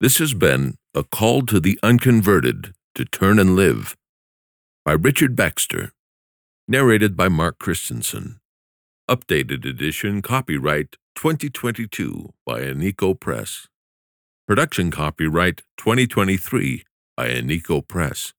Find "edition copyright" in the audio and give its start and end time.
9.66-10.96